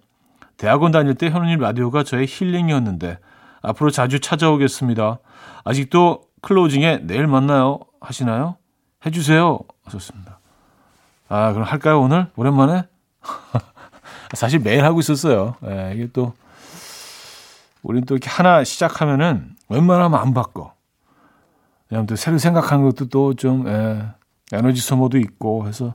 대학원 0.58 0.91
다닐 0.91 1.15
때 1.15 1.30
현우님 1.30 1.60
라디오가 1.60 2.04
저의 2.04 2.26
힐링이었는데 2.28 3.19
앞으로 3.62 3.91
자주 3.91 4.19
찾아오겠습니다. 4.19 5.19
아직도 5.63 6.24
클로징에 6.41 7.02
내일 7.04 7.28
만나요 7.28 7.80
하시나요? 8.00 8.58
해주세요. 9.06 9.60
하셨습니다. 9.86 10.39
아, 11.28 11.54
그럼 11.54 11.67
할까요, 11.67 12.02
오늘? 12.02 12.28
오랜만에? 12.36 12.84
사실 14.34 14.60
매일 14.60 14.84
하고 14.84 15.00
있었어요. 15.00 15.56
예, 15.65 15.93
이게 15.95 16.08
또, 16.13 16.34
우린 17.82 18.06
또 18.06 18.15
이렇게 18.15 18.30
하나 18.30 18.63
시작하면은 18.63 19.56
웬만하면 19.69 20.19
안 20.19 20.34
바꿔. 20.34 20.75
또 22.08 22.15
새로 22.15 22.38
생각하는 22.38 22.84
것도 22.86 23.10
또 23.10 23.34
좀, 23.34 23.67
예, 23.67 24.04
에너지 24.52 24.82
소모도 24.82 25.17
있고 25.17 25.67
해서, 25.67 25.93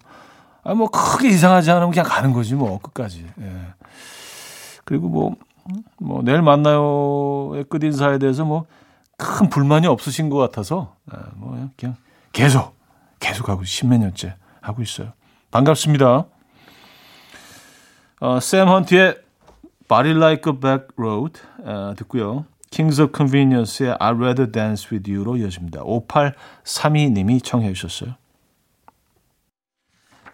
아, 0.62 0.74
뭐 0.74 0.88
크게 0.88 1.28
이상하지 1.28 1.70
않으면 1.70 1.90
그냥 1.90 2.06
가는 2.06 2.32
거지, 2.32 2.54
뭐, 2.54 2.78
끝까지. 2.78 3.26
예. 3.40 3.52
그리고 4.84 5.08
뭐, 5.08 5.36
뭐, 5.98 6.22
내일 6.22 6.42
만나요의 6.42 7.64
끝 7.64 7.82
인사에 7.82 8.18
대해서 8.18 8.44
뭐, 8.44 8.66
큰 9.16 9.48
불만이 9.48 9.86
없으신 9.86 10.30
것 10.30 10.38
같아서, 10.38 10.96
예, 11.12 11.18
뭐, 11.34 11.68
그냥 11.76 11.96
계속, 12.32 12.76
계속 13.18 13.48
하고 13.48 13.64
십몇 13.64 14.00
년째 14.00 14.36
하고 14.60 14.82
있어요. 14.82 15.12
반갑습니다. 15.50 16.26
어, 18.20 18.40
샘 18.40 18.68
헌트의 18.68 19.16
Body 19.88 20.14
Like 20.14 20.52
a 20.52 20.60
Back 20.60 20.88
Road 20.96 21.40
어, 21.64 21.94
듣고요. 21.96 22.44
Kings 22.70 23.00
of 23.00 23.12
Convenience의 23.14 23.96
I'd 23.98 24.16
Rather 24.16 24.50
Dance 24.50 24.88
With 24.92 25.10
You로 25.10 25.36
이어집니다. 25.36 25.82
5832님이 25.82 27.42
청해 27.42 27.72
주셨어요. 27.72 28.14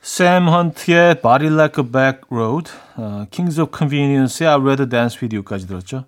샘 0.02 0.46
헌트의 0.46 1.20
Body 1.20 1.52
Like 1.52 1.82
a 1.82 1.90
Back 1.90 2.20
Road, 2.30 2.70
어, 2.96 3.24
Kings 3.30 3.60
of 3.60 3.76
Convenience의 3.76 4.50
I'd 4.50 4.62
Rather 4.62 4.88
Dance 4.88 5.18
With 5.20 5.34
You까지 5.34 5.66
들었죠. 5.66 6.04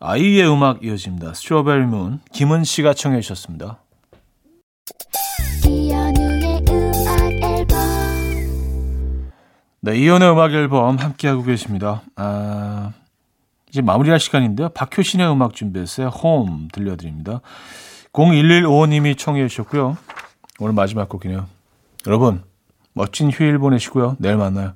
아이의 0.00 0.50
음악 0.50 0.82
이어집니다. 0.82 1.30
Strawberry 1.30 1.86
Moon, 1.86 2.20
김은 2.32 2.64
씨가 2.64 2.94
청해 2.94 3.20
주셨습니다. 3.20 3.78
네, 9.80 9.98
이연의 9.98 10.32
음악 10.32 10.52
앨범 10.52 10.96
함께하고 10.98 11.44
계십니다. 11.44 12.02
아, 12.16 12.92
이제 13.76 13.82
마무리할 13.82 14.18
시간인데요. 14.18 14.70
박효신의 14.70 15.30
음악 15.30 15.52
준비했어요. 15.52 16.08
홈 16.08 16.68
들려드립니다. 16.72 17.42
0115님이 18.14 19.18
청해 19.18 19.46
주셨고요. 19.48 19.98
오늘 20.60 20.72
마지막 20.72 21.10
곡이네요. 21.10 21.46
여러분, 22.06 22.42
멋진 22.94 23.30
휴일 23.30 23.58
보내시고요. 23.58 24.16
내일 24.18 24.38
만나요. 24.38 24.72